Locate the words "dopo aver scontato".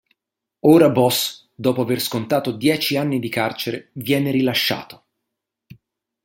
1.53-2.49